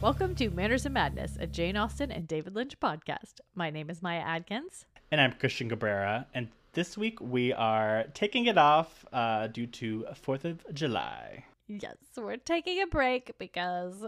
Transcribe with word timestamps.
Welcome 0.00 0.36
to 0.36 0.48
Manners 0.50 0.86
and 0.86 0.94
Madness, 0.94 1.36
a 1.40 1.46
Jane 1.48 1.76
Austen 1.76 2.12
and 2.12 2.28
David 2.28 2.54
Lynch 2.54 2.78
podcast. 2.78 3.40
My 3.56 3.68
name 3.68 3.90
is 3.90 4.00
Maya 4.00 4.20
Adkins. 4.20 4.86
And 5.10 5.20
I'm 5.20 5.32
Christian 5.32 5.68
Cabrera. 5.68 6.24
And 6.32 6.50
this 6.72 6.96
week 6.96 7.20
we 7.20 7.52
are 7.52 8.04
taking 8.14 8.46
it 8.46 8.56
off 8.56 9.04
uh, 9.12 9.48
due 9.48 9.66
to 9.66 10.06
4th 10.24 10.44
of 10.44 10.72
July. 10.72 11.46
Yes, 11.66 11.96
we're 12.16 12.36
taking 12.36 12.80
a 12.80 12.86
break 12.86 13.32
because, 13.40 14.04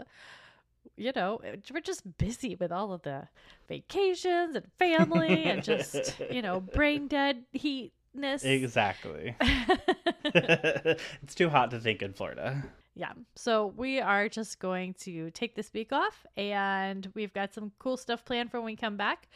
you 0.96 1.10
know, 1.16 1.40
we're 1.42 1.80
just 1.80 2.16
busy 2.18 2.54
with 2.54 2.70
all 2.70 2.92
of 2.92 3.02
the 3.02 3.26
vacations 3.68 4.54
and 4.54 4.66
family 4.78 5.42
and 5.42 5.64
just, 5.64 6.14
you 6.30 6.40
know, 6.40 6.60
brain 6.60 7.08
dead 7.08 7.42
heatness. 7.52 8.44
Exactly. 8.44 9.34
it's 9.40 11.34
too 11.34 11.48
hot 11.48 11.72
to 11.72 11.80
think 11.80 12.00
in 12.00 12.12
Florida. 12.12 12.62
Yeah. 12.94 13.12
So 13.34 13.72
we 13.76 14.00
are 14.00 14.28
just 14.28 14.58
going 14.58 14.94
to 15.00 15.30
take 15.30 15.54
this 15.54 15.72
week 15.72 15.92
off 15.92 16.26
and 16.36 17.10
we've 17.14 17.32
got 17.32 17.54
some 17.54 17.72
cool 17.78 17.96
stuff 17.96 18.24
planned 18.24 18.50
for 18.50 18.58
when 18.58 18.66
we 18.66 18.76
come 18.76 18.96
back. 18.96 19.28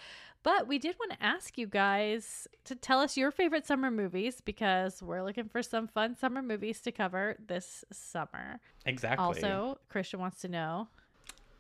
But 0.42 0.68
we 0.68 0.78
did 0.78 0.96
want 0.98 1.12
to 1.12 1.22
ask 1.24 1.56
you 1.56 1.66
guys 1.66 2.46
to 2.64 2.74
tell 2.74 3.00
us 3.00 3.16
your 3.16 3.30
favorite 3.30 3.66
summer 3.66 3.90
movies 3.90 4.42
because 4.44 5.02
we're 5.02 5.22
looking 5.22 5.48
for 5.48 5.62
some 5.62 5.88
fun 5.88 6.14
summer 6.16 6.42
movies 6.42 6.82
to 6.82 6.92
cover 6.92 7.36
this 7.46 7.82
summer. 7.90 8.60
Exactly. 8.84 9.24
Also, 9.24 9.78
Christian 9.88 10.20
wants 10.20 10.42
to 10.42 10.48
know 10.48 10.88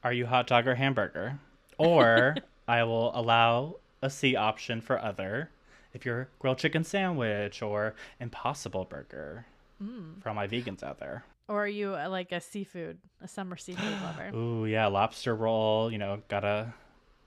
Are 0.02 0.12
you 0.12 0.26
hot 0.26 0.46
dog 0.46 0.66
or 0.66 0.74
hamburger? 0.74 1.38
Or 1.78 2.36
I 2.68 2.84
will 2.84 3.18
allow 3.18 3.76
a 4.02 4.10
C 4.10 4.36
option 4.36 4.82
for 4.82 5.00
other 5.00 5.48
if 5.94 6.04
you're 6.04 6.28
grilled 6.38 6.58
chicken 6.58 6.84
sandwich 6.84 7.62
or 7.62 7.94
impossible 8.20 8.84
burger 8.84 9.46
mm. 9.84 10.22
for 10.22 10.28
all 10.30 10.34
my 10.34 10.46
vegans 10.46 10.82
out 10.82 10.98
there. 10.98 11.24
Or 11.48 11.64
are 11.64 11.68
you 11.68 11.94
uh, 11.94 12.08
like 12.08 12.32
a 12.32 12.40
seafood, 12.40 12.98
a 13.20 13.28
summer 13.28 13.56
seafood 13.56 13.84
lover? 14.02 14.30
Ooh, 14.34 14.66
yeah, 14.66 14.86
lobster 14.86 15.34
roll. 15.34 15.92
You 15.92 15.98
know, 15.98 16.22
gotta 16.28 16.72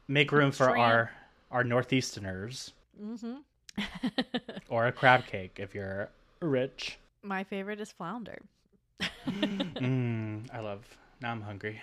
make 0.08 0.32
room 0.32 0.52
for 0.52 0.66
Shrimp. 0.66 0.80
our 0.80 1.12
our 1.52 1.64
northeasterners. 1.64 2.72
Mm-hmm. 3.02 3.36
or 4.70 4.88
a 4.88 4.92
crab 4.92 5.28
cake 5.28 5.58
if 5.58 5.76
you're 5.76 6.10
rich. 6.42 6.98
My 7.22 7.44
favorite 7.44 7.80
is 7.80 7.92
flounder. 7.92 8.40
mm, 9.28 10.48
I 10.52 10.60
love. 10.60 10.86
Now 11.22 11.32
I'm 11.32 11.42
hungry. 11.42 11.82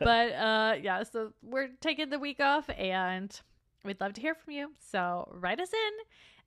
but 0.00 0.32
uh, 0.32 0.74
yeah, 0.80 1.02
so 1.04 1.32
we're 1.42 1.70
taking 1.80 2.10
the 2.10 2.18
week 2.18 2.40
off, 2.40 2.68
and 2.70 3.40
we'd 3.84 4.00
love 4.00 4.14
to 4.14 4.20
hear 4.20 4.34
from 4.34 4.52
you. 4.52 4.72
So 4.90 5.32
write 5.32 5.60
us 5.60 5.72
in, 5.72 5.92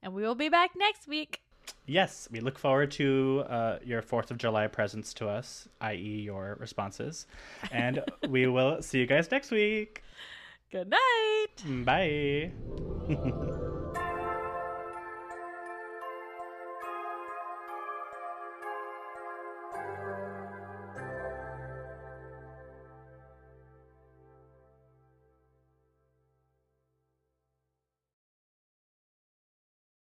and 0.02 0.12
we 0.12 0.22
will 0.22 0.34
be 0.34 0.48
back 0.48 0.72
next 0.76 1.08
week. 1.08 1.40
Yes, 1.90 2.28
we 2.30 2.38
look 2.38 2.56
forward 2.56 2.92
to 2.92 3.42
uh, 3.48 3.78
your 3.84 4.00
Fourth 4.00 4.30
of 4.30 4.38
July 4.38 4.68
presents 4.68 5.12
to 5.14 5.28
us, 5.28 5.66
i.e., 5.80 6.20
your 6.20 6.56
responses, 6.60 7.26
and 7.72 8.04
we 8.28 8.46
will 8.46 8.80
see 8.80 9.00
you 9.00 9.06
guys 9.06 9.28
next 9.28 9.50
week. 9.50 10.04
Good 10.70 10.88
night. 10.88 11.84
Bye. 11.84 12.52